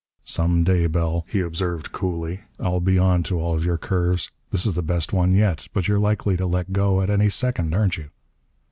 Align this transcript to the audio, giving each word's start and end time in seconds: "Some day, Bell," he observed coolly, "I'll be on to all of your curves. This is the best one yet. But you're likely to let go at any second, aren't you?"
"Some 0.25 0.63
day, 0.63 0.87
Bell," 0.87 1.27
he 1.29 1.41
observed 1.41 1.91
coolly, 1.91 2.39
"I'll 2.59 2.79
be 2.79 2.97
on 2.97 3.21
to 3.21 3.39
all 3.39 3.53
of 3.53 3.63
your 3.63 3.77
curves. 3.77 4.31
This 4.49 4.65
is 4.65 4.73
the 4.73 4.81
best 4.81 5.13
one 5.13 5.31
yet. 5.31 5.67
But 5.73 5.87
you're 5.87 5.99
likely 5.99 6.35
to 6.37 6.47
let 6.47 6.73
go 6.73 7.01
at 7.03 7.11
any 7.11 7.29
second, 7.29 7.75
aren't 7.75 7.97
you?" 7.97 8.09